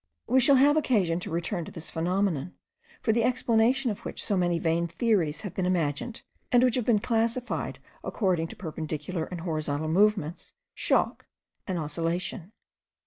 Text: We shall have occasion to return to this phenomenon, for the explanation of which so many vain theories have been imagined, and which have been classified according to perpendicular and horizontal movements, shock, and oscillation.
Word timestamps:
We 0.25 0.41
shall 0.41 0.55
have 0.55 0.77
occasion 0.77 1.19
to 1.19 1.29
return 1.29 1.63
to 1.65 1.71
this 1.71 1.91
phenomenon, 1.91 2.55
for 3.03 3.11
the 3.13 3.23
explanation 3.23 3.91
of 3.91 3.99
which 3.99 4.23
so 4.25 4.35
many 4.35 4.57
vain 4.57 4.87
theories 4.87 5.41
have 5.41 5.53
been 5.53 5.67
imagined, 5.67 6.23
and 6.51 6.63
which 6.63 6.73
have 6.73 6.85
been 6.87 6.97
classified 6.97 7.77
according 8.03 8.47
to 8.47 8.55
perpendicular 8.55 9.25
and 9.25 9.41
horizontal 9.41 9.89
movements, 9.89 10.53
shock, 10.73 11.27
and 11.67 11.77
oscillation. 11.77 12.51